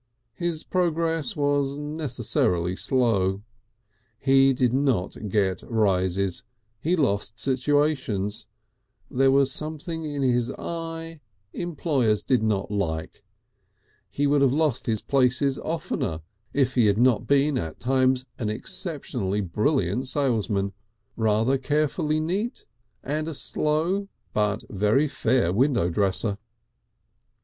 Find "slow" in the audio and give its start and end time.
2.75-3.43, 23.35-24.07